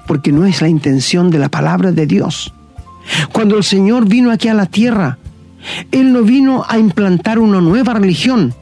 [0.08, 2.52] porque no es la intención de la palabra de Dios.
[3.30, 5.18] Cuando el Señor vino aquí a la tierra,
[5.92, 8.54] Él no vino a implantar una nueva religión.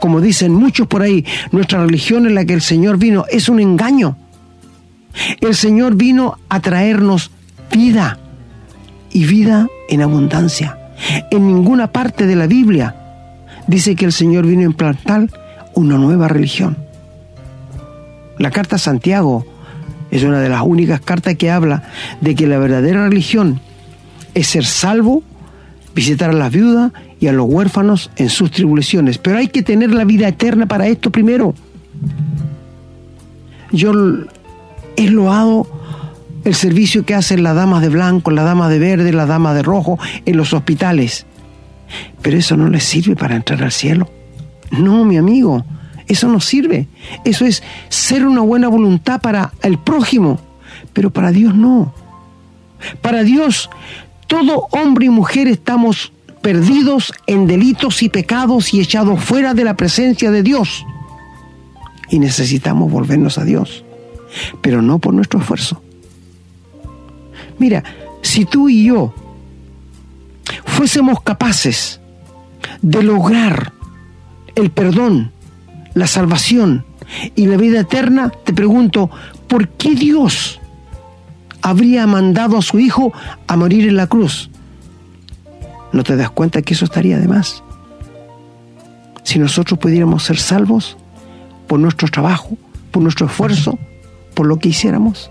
[0.00, 3.60] Como dicen muchos por ahí, nuestra religión en la que el Señor vino es un
[3.60, 4.16] engaño.
[5.40, 7.30] El Señor vino a traernos
[7.70, 8.18] vida
[9.10, 10.78] y vida en abundancia.
[11.30, 12.96] En ninguna parte de la Biblia
[13.66, 15.28] dice que el Señor vino a implantar
[15.74, 16.78] una nueva religión.
[18.38, 19.57] La carta a Santiago
[20.10, 21.84] es una de las únicas cartas que habla
[22.20, 23.60] de que la verdadera religión
[24.34, 25.22] es ser salvo,
[25.94, 29.18] visitar a las viudas y a los huérfanos en sus tribulaciones.
[29.18, 31.54] Pero hay que tener la vida eterna para esto primero.
[33.70, 33.92] Yo
[34.96, 35.66] he loado
[36.44, 39.62] el servicio que hacen las damas de blanco, las damas de verde, las damas de
[39.62, 41.26] rojo en los hospitales.
[42.22, 44.08] Pero eso no les sirve para entrar al cielo.
[44.70, 45.64] No, mi amigo.
[46.08, 46.88] Eso no sirve.
[47.24, 50.40] Eso es ser una buena voluntad para el prójimo,
[50.92, 51.94] pero para Dios no.
[53.02, 53.68] Para Dios,
[54.26, 59.76] todo hombre y mujer estamos perdidos en delitos y pecados y echados fuera de la
[59.76, 60.84] presencia de Dios.
[62.10, 63.84] Y necesitamos volvernos a Dios,
[64.62, 65.82] pero no por nuestro esfuerzo.
[67.58, 67.84] Mira,
[68.22, 69.12] si tú y yo
[70.64, 72.00] fuésemos capaces
[72.80, 73.72] de lograr
[74.54, 75.32] el perdón
[75.94, 76.84] la salvación
[77.34, 79.10] y la vida eterna, te pregunto,
[79.46, 80.60] ¿por qué Dios
[81.62, 83.12] habría mandado a su Hijo
[83.46, 84.50] a morir en la cruz?
[85.92, 87.62] ¿No te das cuenta que eso estaría de más?
[89.24, 90.96] Si nosotros pudiéramos ser salvos
[91.66, 92.56] por nuestro trabajo,
[92.90, 93.78] por nuestro esfuerzo,
[94.34, 95.30] por lo que hiciéramos.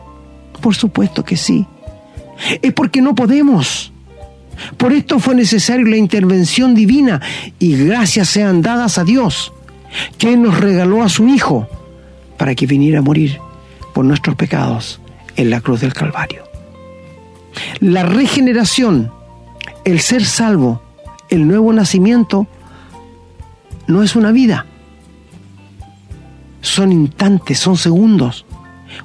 [0.61, 1.65] Por supuesto que sí.
[2.61, 3.91] Es porque no podemos.
[4.77, 7.21] Por esto fue necesaria la intervención divina
[7.59, 9.53] y gracias sean dadas a Dios
[10.17, 11.67] que nos regaló a su Hijo
[12.37, 13.39] para que viniera a morir
[13.93, 14.99] por nuestros pecados
[15.35, 16.43] en la cruz del Calvario.
[17.79, 19.11] La regeneración,
[19.85, 20.81] el ser salvo,
[21.29, 22.47] el nuevo nacimiento,
[23.87, 24.65] no es una vida.
[26.61, 28.45] Son instantes, son segundos,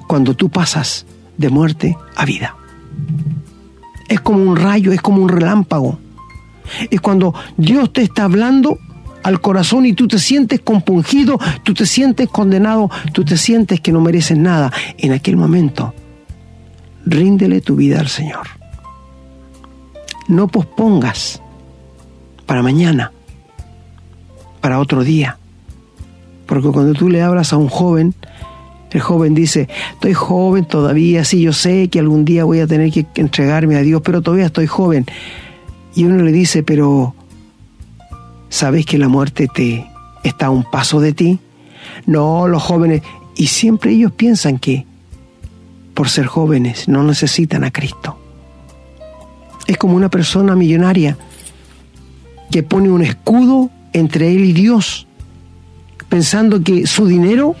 [0.07, 1.05] cuando tú pasas
[1.37, 2.55] de muerte a vida.
[4.09, 5.97] Es como un rayo, es como un relámpago.
[6.89, 8.77] Es cuando Dios te está hablando
[9.23, 13.91] al corazón y tú te sientes compungido, tú te sientes condenado, tú te sientes que
[13.91, 15.93] no mereces nada, en aquel momento,
[17.05, 18.47] ríndele tu vida al Señor.
[20.27, 21.41] No pospongas
[22.45, 23.11] para mañana,
[24.61, 25.37] para otro día.
[26.45, 28.13] Porque cuando tú le hablas a un joven,
[28.93, 32.91] El joven dice, estoy joven todavía, sí, yo sé que algún día voy a tener
[32.91, 35.07] que entregarme a Dios, pero todavía estoy joven.
[35.95, 37.15] Y uno le dice, pero
[38.53, 39.89] ¿sabes que la muerte te
[40.23, 41.39] está a un paso de ti?
[42.05, 43.01] No, los jóvenes,
[43.35, 44.85] y siempre ellos piensan que
[45.95, 48.19] por ser jóvenes no necesitan a Cristo.
[49.65, 51.17] Es como una persona millonaria
[52.51, 55.07] que pone un escudo entre él y Dios,
[56.07, 57.55] pensando que su dinero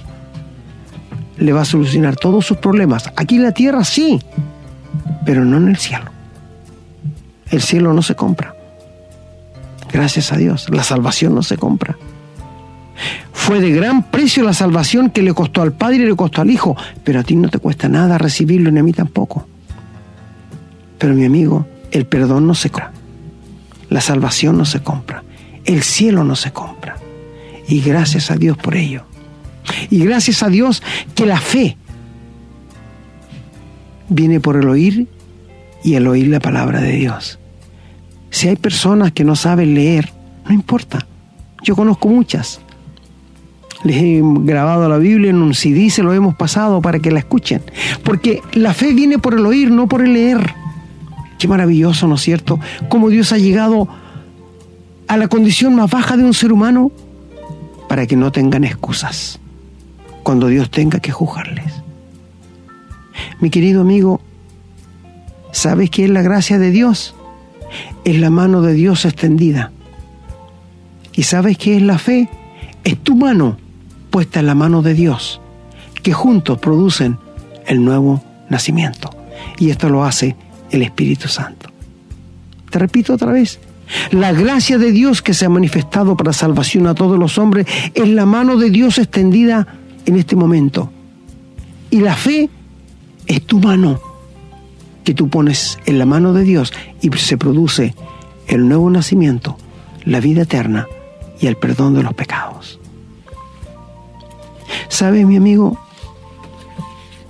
[1.37, 3.11] le va a solucionar todos sus problemas.
[3.15, 4.21] Aquí en la tierra sí,
[5.25, 6.05] pero no en el cielo.
[7.49, 8.55] El cielo no se compra.
[9.93, 11.95] Gracias a Dios, la salvación no se compra.
[13.31, 16.49] Fue de gran precio la salvación que le costó al Padre y le costó al
[16.49, 19.47] Hijo, pero a ti no te cuesta nada recibirlo ni a mí tampoco.
[20.97, 22.91] Pero mi amigo, el perdón no se compra,
[23.89, 25.23] la salvación no se compra,
[25.63, 26.97] el cielo no se compra.
[27.67, 29.03] Y gracias a Dios por ello.
[29.91, 30.81] Y gracias a Dios
[31.13, 31.77] que la fe
[34.09, 35.07] viene por el oír
[35.83, 37.39] y el oír la palabra de Dios.
[38.43, 40.11] Si hay personas que no saben leer,
[40.45, 41.07] no importa.
[41.63, 42.59] Yo conozco muchas.
[43.85, 47.19] Les he grabado la Biblia en un CD, se lo hemos pasado para que la
[47.19, 47.61] escuchen.
[48.03, 50.55] Porque la fe viene por el oír, no por el leer.
[51.39, 52.59] Qué maravilloso, ¿no es cierto?
[52.89, 53.87] Cómo Dios ha llegado
[55.07, 56.91] a la condición más baja de un ser humano
[57.87, 59.39] para que no tengan excusas
[60.21, 61.71] cuando Dios tenga que juzgarles.
[63.39, 64.19] Mi querido amigo,
[65.53, 67.15] ¿sabes qué es la gracia de Dios?
[68.03, 69.71] Es la mano de Dios extendida.
[71.13, 72.29] ¿Y sabes qué es la fe?
[72.83, 73.57] Es tu mano
[74.09, 75.41] puesta en la mano de Dios,
[76.01, 77.17] que juntos producen
[77.65, 79.09] el nuevo nacimiento.
[79.57, 80.35] Y esto lo hace
[80.71, 81.69] el Espíritu Santo.
[82.69, 83.59] Te repito otra vez,
[84.11, 88.07] la gracia de Dios que se ha manifestado para salvación a todos los hombres es
[88.07, 89.67] la mano de Dios extendida
[90.05, 90.91] en este momento.
[91.89, 92.49] Y la fe
[93.27, 93.99] es tu mano
[95.03, 97.95] que tú pones en la mano de Dios y se produce
[98.47, 99.57] el nuevo nacimiento,
[100.05, 100.87] la vida eterna
[101.39, 102.79] y el perdón de los pecados.
[104.89, 105.77] ¿Sabes, mi amigo?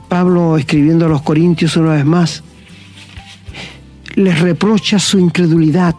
[0.08, 2.44] Pablo, escribiendo a los Corintios una vez más,
[4.16, 5.96] les reprocha su incredulidad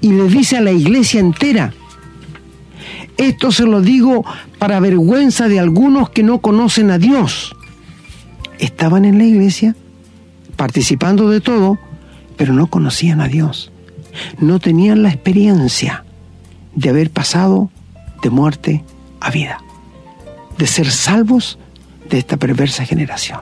[0.00, 1.72] y le dice a la iglesia entera,
[3.16, 4.24] esto se lo digo
[4.58, 7.54] para vergüenza de algunos que no conocen a Dios.
[8.58, 9.74] Estaban en la iglesia,
[10.56, 11.78] participando de todo,
[12.36, 13.70] pero no conocían a Dios.
[14.38, 16.04] No tenían la experiencia
[16.74, 17.70] de haber pasado
[18.22, 18.84] de muerte
[19.20, 19.58] a vida,
[20.58, 21.58] de ser salvos
[22.08, 23.40] de esta perversa generación.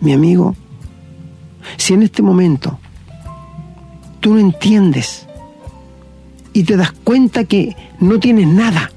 [0.00, 0.54] Mi amigo,
[1.76, 2.78] si en este momento
[4.20, 5.26] tú no entiendes
[6.52, 8.90] y te das cuenta que no tienes nada,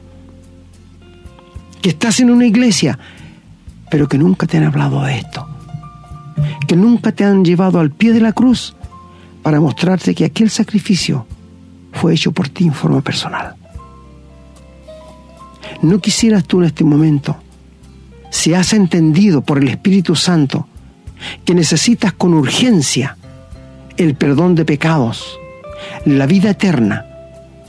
[1.82, 3.00] que estás en una iglesia,
[3.90, 5.49] pero que nunca te han hablado de esto,
[6.68, 8.76] que nunca te han llevado al pie de la cruz
[9.42, 11.26] para mostrarte que aquel sacrificio
[11.94, 13.56] fue hecho por ti en forma personal.
[15.82, 17.38] ¿No quisieras tú en este momento,
[18.30, 20.68] si has entendido por el Espíritu Santo
[21.46, 23.18] que necesitas con urgencia
[23.98, 25.38] el perdón de pecados,
[26.06, 27.06] la vida eterna,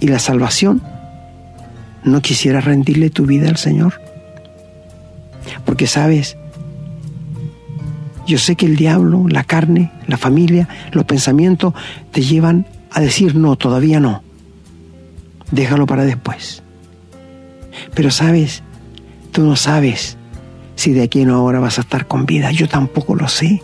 [0.00, 0.82] y la salvación,
[2.02, 4.00] ¿no quisieras rendirle tu vida al Señor?
[5.64, 6.36] Porque sabes,
[8.30, 11.74] yo sé que el diablo, la carne, la familia, los pensamientos
[12.12, 14.22] te llevan a decir no, todavía no.
[15.50, 16.62] Déjalo para después.
[17.92, 18.62] Pero sabes,
[19.32, 20.16] tú no sabes
[20.76, 22.52] si de aquí en ahora vas a estar con vida.
[22.52, 23.62] Yo tampoco lo sé.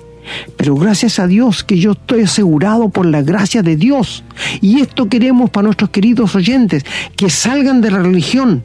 [0.56, 4.24] Pero gracias a Dios que yo estoy asegurado por la gracia de Dios.
[4.60, 8.64] Y esto queremos para nuestros queridos oyentes, que salgan de la religión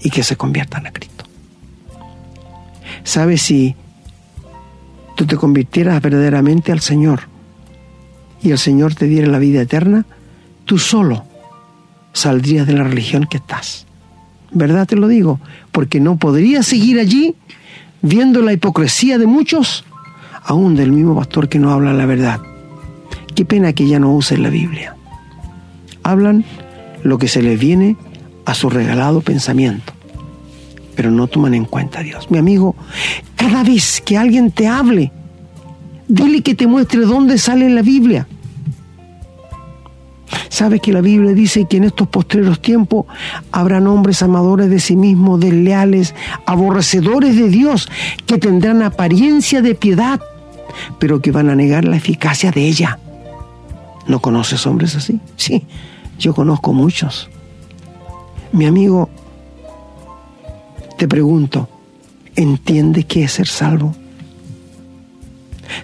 [0.00, 1.24] y que se conviertan a Cristo.
[3.02, 3.74] ¿Sabes si
[5.18, 7.22] tú te convirtieras verdaderamente al Señor
[8.40, 10.06] y el Señor te diera la vida eterna?
[10.64, 11.24] Tú solo
[12.12, 13.84] saldrías de la religión que estás.
[14.52, 15.40] ¿Verdad te lo digo?
[15.72, 17.34] Porque no podrías seguir allí
[18.00, 19.84] viendo la hipocresía de muchos
[20.44, 22.38] aún del mismo pastor que no habla la verdad.
[23.34, 24.94] Qué pena que ya no usen la Biblia.
[26.04, 26.44] Hablan
[27.02, 27.96] lo que se les viene
[28.44, 29.92] a su regalado pensamiento,
[30.98, 32.28] pero no toman en cuenta a Dios.
[32.28, 32.74] Mi amigo,
[33.36, 35.12] cada vez que alguien te hable,
[36.08, 38.26] dile que te muestre dónde sale la Biblia.
[40.48, 43.06] Sabes que la Biblia dice que en estos postreros tiempos
[43.52, 47.88] habrán hombres amadores de sí mismos, desleales, aborrecedores de Dios,
[48.26, 50.20] que tendrán apariencia de piedad,
[50.98, 52.98] pero que van a negar la eficacia de ella.
[54.08, 55.20] ¿No conoces hombres así?
[55.36, 55.64] Sí,
[56.18, 57.30] yo conozco muchos.
[58.50, 59.08] Mi amigo,
[60.98, 61.68] te pregunto,
[62.34, 63.94] ¿entiendes qué es ser salvo?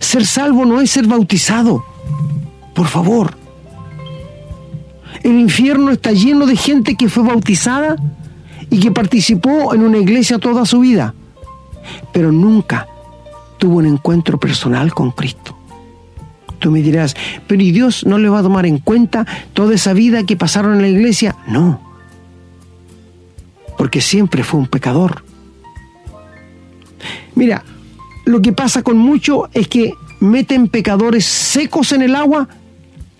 [0.00, 1.84] Ser salvo no es ser bautizado.
[2.74, 3.36] Por favor.
[5.22, 7.96] El infierno está lleno de gente que fue bautizada
[8.68, 11.14] y que participó en una iglesia toda su vida,
[12.12, 12.88] pero nunca
[13.56, 15.56] tuvo un encuentro personal con Cristo.
[16.58, 17.14] Tú me dirás,
[17.46, 20.74] pero ¿y Dios no le va a tomar en cuenta toda esa vida que pasaron
[20.74, 21.36] en la iglesia?
[21.46, 21.80] No,
[23.84, 25.22] porque siempre fue un pecador.
[27.34, 27.62] Mira,
[28.24, 32.48] lo que pasa con muchos es que meten pecadores secos en el agua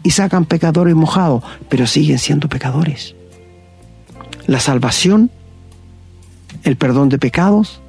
[0.03, 3.15] y sacan pecadores mojados, pero siguen siendo pecadores.
[4.47, 5.31] La salvación,
[6.63, 7.83] el perdón de pecados,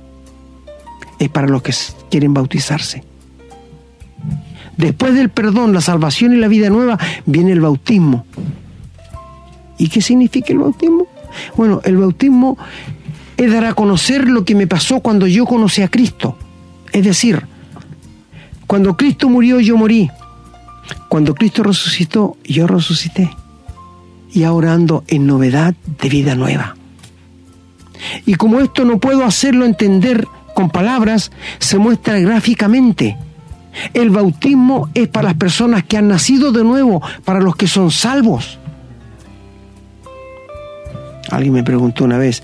[1.18, 1.74] es para los que
[2.12, 3.06] quieren bautizarse.
[4.76, 8.26] Después del perdón, la salvación y la vida nueva, viene el bautismo.
[9.78, 11.08] ¿Y qué significa el bautismo?
[11.56, 12.58] Bueno, el bautismo
[13.38, 16.38] es dar a conocer lo que me pasó cuando yo conocí a Cristo.
[16.92, 17.46] Es decir,
[18.68, 20.10] cuando Cristo murió, yo morí.
[21.10, 23.30] Cuando Cristo resucitó, yo resucité.
[24.32, 26.76] Y ahora ando en novedad de vida nueva.
[28.26, 33.18] Y como esto no puedo hacerlo entender con palabras, se muestra gráficamente.
[33.94, 37.92] El bautismo es para las personas que han nacido de nuevo, para los que son
[37.92, 38.60] salvos.
[41.32, 42.44] Alguien me preguntó una vez,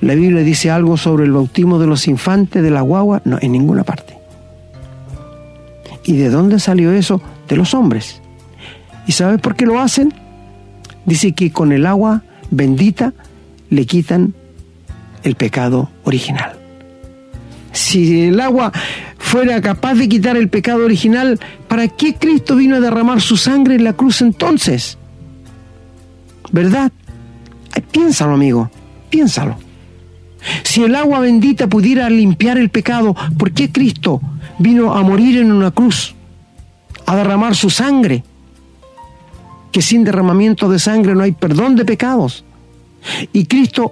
[0.00, 3.22] ¿la Biblia dice algo sobre el bautismo de los infantes de la guagua?
[3.24, 4.18] No, en ninguna parte.
[6.04, 7.22] ¿Y de dónde salió eso?
[7.48, 8.20] De los hombres.
[9.06, 10.12] ¿Y sabes por qué lo hacen?
[11.04, 13.12] Dice que con el agua bendita
[13.70, 14.34] le quitan
[15.22, 16.58] el pecado original.
[17.72, 18.72] Si el agua
[19.18, 23.76] fuera capaz de quitar el pecado original, ¿para qué Cristo vino a derramar su sangre
[23.76, 24.98] en la cruz entonces?
[26.50, 26.92] ¿Verdad?
[27.92, 28.70] Piénsalo, amigo,
[29.10, 29.56] piénsalo.
[30.64, 34.20] Si el agua bendita pudiera limpiar el pecado, ¿por qué Cristo
[34.58, 36.14] vino a morir en una cruz,
[37.06, 38.24] a derramar su sangre?
[39.70, 42.44] Que sin derramamiento de sangre no hay perdón de pecados.
[43.32, 43.90] Y Cristo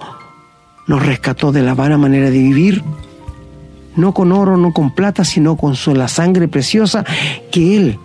[0.87, 2.83] nos rescató de la vana manera de vivir,
[3.97, 7.05] no con oro, no con plata, sino con su, la sangre preciosa
[7.53, 7.99] que Él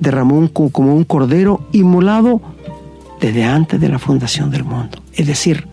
[0.00, 2.40] derramó como un cordero inmolado
[3.20, 5.02] desde antes de la fundación del mundo.
[5.14, 5.66] Es decir,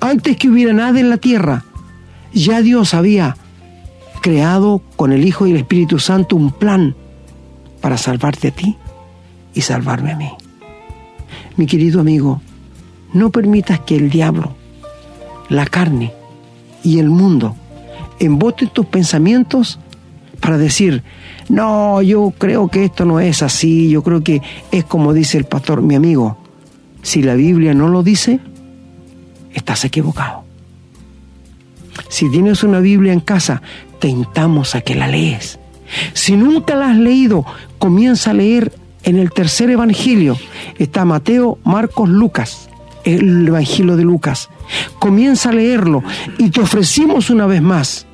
[0.00, 1.64] antes que hubiera nada en la tierra,
[2.32, 3.36] ya Dios había
[4.20, 6.94] creado con el Hijo y el Espíritu Santo un plan
[7.80, 8.76] para salvarte a ti
[9.54, 10.30] y salvarme a mí.
[11.56, 12.40] Mi querido amigo,
[13.12, 14.54] no permitas que el diablo,
[15.48, 16.12] la carne
[16.82, 17.56] y el mundo
[18.18, 19.78] emboten tus pensamientos
[20.40, 21.02] para decir,
[21.48, 25.44] no, yo creo que esto no es así, yo creo que es como dice el
[25.44, 26.38] pastor, mi amigo,
[27.02, 28.40] si la Biblia no lo dice,
[29.52, 30.44] estás equivocado.
[32.08, 33.62] Si tienes una Biblia en casa,
[33.98, 35.58] te intamos a que la lees.
[36.12, 37.44] Si nunca la has leído,
[37.78, 38.72] comienza a leer
[39.04, 40.36] en el tercer Evangelio.
[40.78, 42.68] Está Mateo, Marcos, Lucas,
[43.04, 44.50] el Evangelio de Lucas.
[44.98, 46.02] Comienza a leerlo
[46.38, 48.07] y te ofrecimos una vez más.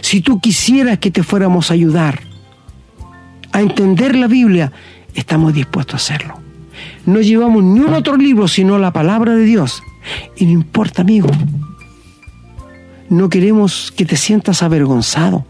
[0.00, 2.20] Si tú quisieras que te fuéramos a ayudar
[3.52, 4.72] a entender la Biblia,
[5.14, 6.38] estamos dispuestos a hacerlo.
[7.06, 9.82] No llevamos ni un otro libro sino la palabra de Dios.
[10.36, 11.28] Y no importa, amigo.
[13.08, 15.44] No queremos que te sientas avergonzado.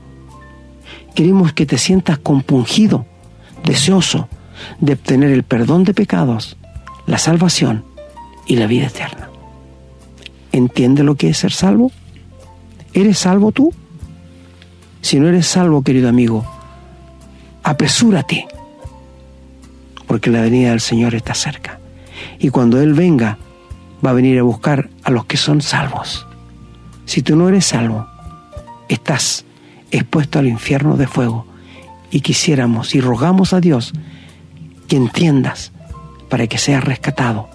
[1.15, 3.07] Queremos que te sientas compungido,
[3.65, 4.29] deseoso
[4.81, 6.57] de obtener el perdón de pecados,
[7.07, 7.85] la salvación
[8.47, 9.29] y la vida eterna.
[10.53, 11.93] ¿Entiende lo que es ser salvo?
[12.95, 13.73] ¿Eres salvo tú?
[15.03, 16.47] Si no eres salvo, querido amigo,
[17.63, 18.47] apresúrate,
[20.07, 21.81] porque la venida del Señor está cerca.
[22.39, 23.37] Y cuando Él venga,
[24.05, 26.27] va a venir a buscar a los que son salvos.
[27.05, 28.07] Si tú no eres salvo,
[28.89, 29.45] estás
[29.91, 31.47] expuesto al infierno de fuego
[32.11, 33.93] y quisiéramos y rogamos a Dios
[34.87, 35.73] que entiendas
[36.29, 37.49] para que seas rescatado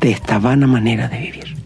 [0.00, 1.59] de esta vana manera de vivir.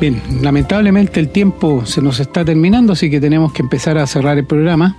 [0.00, 4.38] Bien, lamentablemente el tiempo se nos está terminando, así que tenemos que empezar a cerrar
[4.38, 4.96] el programa.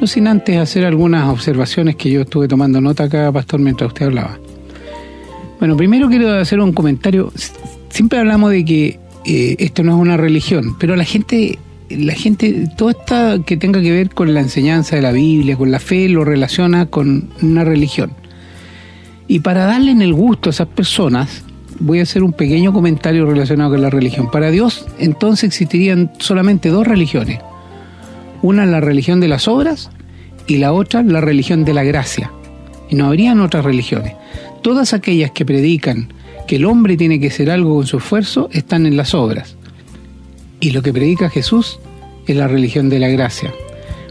[0.00, 4.06] No sin antes hacer algunas observaciones que yo estuve tomando nota acá, Pastor, mientras usted
[4.06, 4.38] hablaba.
[5.60, 7.32] Bueno, primero quiero hacer un comentario.
[7.90, 12.68] Siempre hablamos de que eh, esto no es una religión, pero la gente, la gente,
[12.76, 16.08] todo esto que tenga que ver con la enseñanza de la Biblia, con la fe,
[16.08, 18.10] lo relaciona con una religión.
[19.28, 21.43] Y para darle en el gusto a esas personas,
[21.80, 24.30] voy a hacer un pequeño comentario relacionado con la religión.
[24.30, 27.40] Para Dios, entonces existirían solamente dos religiones.
[28.42, 29.90] Una la religión de las obras
[30.46, 32.30] y la otra la religión de la gracia.
[32.90, 34.14] Y no habrían otras religiones.
[34.62, 36.12] Todas aquellas que predican
[36.46, 39.56] que el hombre tiene que ser algo con su esfuerzo están en las obras.
[40.60, 41.78] Y lo que predica Jesús
[42.26, 43.52] es la religión de la gracia.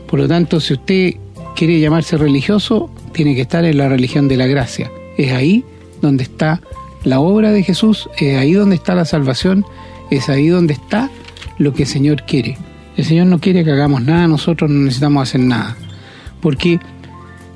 [0.07, 1.13] Por lo tanto, si usted
[1.55, 4.91] quiere llamarse religioso, tiene que estar en la religión de la gracia.
[5.17, 5.63] Es ahí
[6.01, 6.61] donde está
[7.03, 9.65] la obra de Jesús, es ahí donde está la salvación,
[10.09, 11.09] es ahí donde está
[11.57, 12.57] lo que el Señor quiere.
[12.95, 15.75] El Señor no quiere que hagamos nada, nosotros no necesitamos hacer nada.
[16.41, 16.79] Porque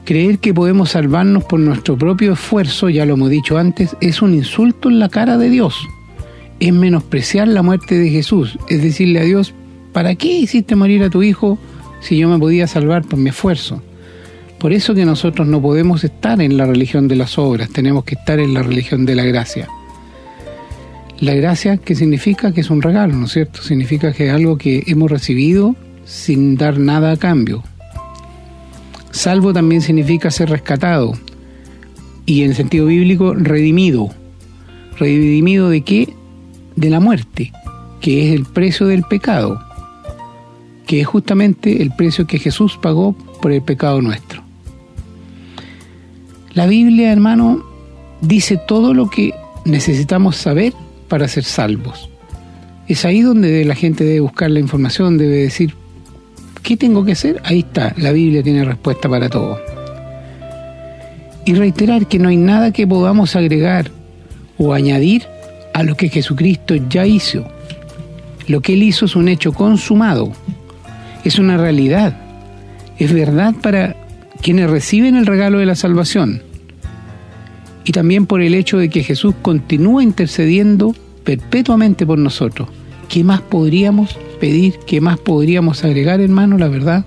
[0.05, 4.33] creer que podemos salvarnos por nuestro propio esfuerzo, ya lo hemos dicho antes, es un
[4.33, 5.75] insulto en la cara de Dios.
[6.59, 9.53] Es menospreciar la muerte de Jesús, es decirle a Dios,
[9.93, 11.59] ¿para qué hiciste morir a tu hijo
[11.99, 13.81] si yo me podía salvar por mi esfuerzo?
[14.59, 18.15] Por eso que nosotros no podemos estar en la religión de las obras, tenemos que
[18.15, 19.67] estar en la religión de la gracia.
[21.19, 22.51] La gracia, ¿qué significa?
[22.51, 23.61] Que es un regalo, ¿no es cierto?
[23.61, 27.63] Significa que es algo que hemos recibido sin dar nada a cambio.
[29.11, 31.13] Salvo también significa ser rescatado
[32.25, 34.09] y en sentido bíblico redimido.
[34.99, 36.13] ¿Redimido de qué?
[36.75, 37.51] De la muerte,
[37.99, 39.59] que es el precio del pecado,
[40.85, 44.46] que es justamente el precio que Jesús pagó por el pecado nuestro.
[46.57, 47.63] La Biblia, hermano,
[48.19, 49.31] dice todo lo que
[49.63, 50.73] necesitamos saber
[51.07, 52.09] para ser salvos.
[52.87, 55.75] Es ahí donde la gente debe buscar la información, debe decir,
[56.63, 57.39] ¿qué tengo que hacer?
[57.45, 59.59] Ahí está, la Biblia tiene respuesta para todo.
[61.45, 63.91] Y reiterar que no hay nada que podamos agregar
[64.57, 65.27] o añadir
[65.75, 67.47] a lo que Jesucristo ya hizo.
[68.47, 70.31] Lo que Él hizo es un hecho consumado,
[71.23, 72.17] es una realidad,
[72.97, 73.95] es verdad para
[74.41, 76.46] quienes reciben el regalo de la salvación
[77.87, 82.67] y también por el hecho de que Jesús continúa intercediendo perpetuamente por nosotros.
[83.07, 84.75] ¿Qué más podríamos pedir?
[84.85, 86.57] ¿Qué más podríamos agregar, hermano?
[86.57, 87.05] La verdad,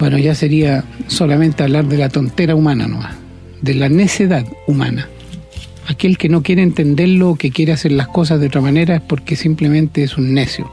[0.00, 3.14] bueno, ya sería solamente hablar de la tontera humana nomás,
[3.62, 5.08] de la necedad humana.
[5.86, 9.36] Aquel que no quiere entenderlo, que quiere hacer las cosas de otra manera, es porque
[9.36, 10.68] simplemente es un necio.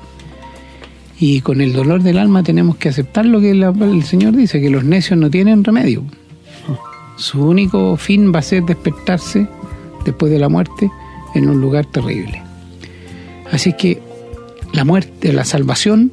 [1.19, 4.71] Y con el dolor del alma tenemos que aceptar lo que el Señor dice, que
[4.71, 6.03] los necios no tienen remedio.
[7.15, 9.47] Su único fin va a ser despertarse
[10.05, 10.89] después de la muerte
[11.35, 12.41] en un lugar terrible.
[13.51, 14.01] Así que
[14.73, 16.11] la muerte, la salvación,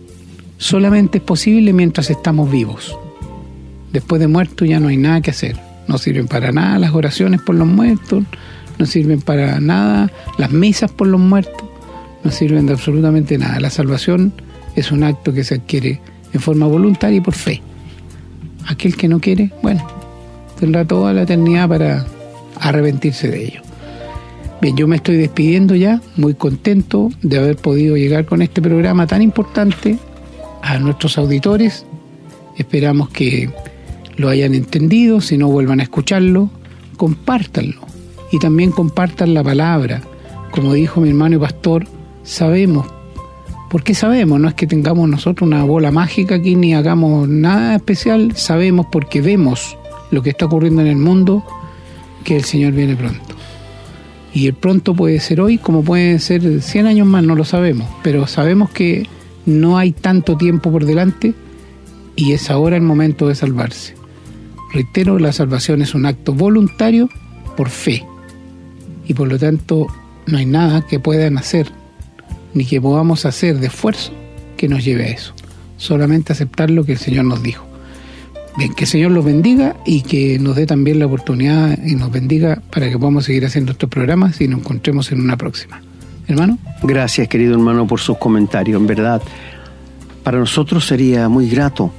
[0.59, 2.97] solamente es posible mientras estamos vivos.
[3.93, 5.57] Después de muerto ya no hay nada que hacer.
[5.89, 8.25] No sirven para nada las oraciones por los muertos,
[8.79, 11.65] no sirven para nada las misas por los muertos,
[12.23, 13.59] no sirven de absolutamente nada.
[13.59, 14.33] La salvación
[14.77, 16.01] es un acto que se adquiere
[16.33, 17.63] en forma voluntaria y por fe.
[18.67, 19.85] Aquel que no quiere, bueno,
[20.61, 22.07] tendrá toda la eternidad para
[22.61, 23.63] arrepentirse de ello.
[24.61, 29.07] Bien, yo me estoy despidiendo ya, muy contento de haber podido llegar con este programa
[29.07, 29.99] tan importante
[30.63, 31.87] a nuestros auditores.
[32.59, 33.51] Esperamos que
[34.17, 36.51] lo hayan entendido, si no vuelvan a escucharlo,
[36.99, 37.81] compártanlo
[38.31, 40.03] y también compartan la palabra.
[40.51, 41.87] Como dijo mi hermano y pastor,
[42.23, 42.87] sabemos,
[43.71, 48.37] porque sabemos, no es que tengamos nosotros una bola mágica aquí ni hagamos nada especial,
[48.37, 49.79] sabemos porque vemos
[50.11, 51.45] lo que está ocurriendo en el mundo,
[52.25, 53.35] que el Señor viene pronto.
[54.33, 57.89] Y el pronto puede ser hoy como puede ser 100 años más, no lo sabemos,
[58.03, 59.07] pero sabemos que
[59.47, 61.35] no hay tanto tiempo por delante
[62.17, 63.95] y es ahora el momento de salvarse.
[64.73, 67.09] Reitero, la salvación es un acto voluntario
[67.57, 68.05] por fe
[69.07, 69.89] y por lo tanto
[70.27, 71.67] no hay nada que puedan hacer
[72.55, 74.13] ni que podamos hacer de esfuerzo
[74.57, 75.35] que nos lleve a eso.
[75.77, 77.70] Solamente aceptar lo que el Señor nos dijo.
[78.57, 82.11] Bien, que el Señor los bendiga y que nos dé también la oportunidad y nos
[82.11, 85.81] bendiga para que podamos seguir haciendo estos programas y nos encontremos en una próxima.
[86.27, 86.59] Hermano.
[86.83, 88.81] Gracias, querido hermano, por sus comentarios.
[88.81, 89.23] En verdad,
[90.23, 91.93] para nosotros sería muy grato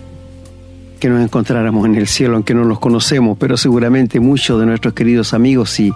[0.99, 4.93] que nos encontráramos en el cielo, aunque no los conocemos, pero seguramente muchos de nuestros
[4.93, 5.91] queridos amigos, si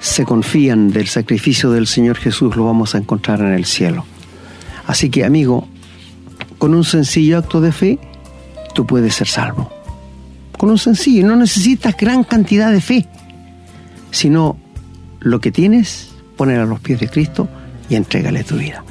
[0.00, 4.04] se confían del sacrificio del Señor Jesús, lo vamos a encontrar en el cielo.
[4.86, 5.68] Así que, amigo,
[6.58, 7.98] con un sencillo acto de fe,
[8.76, 9.72] tú puedes ser salvo.
[10.56, 13.06] Con un sencillo, no necesitas gran cantidad de fe,
[14.10, 14.58] sino
[15.20, 17.48] lo que tienes, poner a los pies de Cristo
[17.88, 18.84] y entrégale tu vida.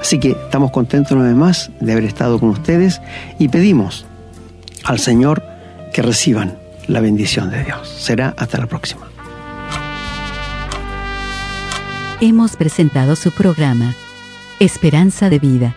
[0.00, 3.00] Así que estamos contentos una vez más de haber estado con ustedes
[3.38, 4.06] y pedimos
[4.84, 5.44] al Señor
[5.92, 6.56] que reciban
[6.86, 7.86] la bendición de Dios.
[7.86, 9.08] Será hasta la próxima.
[12.20, 13.94] Hemos presentado su programa,
[14.58, 15.76] Esperanza de Vida